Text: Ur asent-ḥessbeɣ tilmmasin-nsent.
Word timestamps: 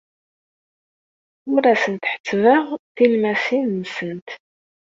Ur 1.53 1.63
asent-ḥessbeɣ 1.73 2.65
tilmmasin-nsent. 2.95 4.29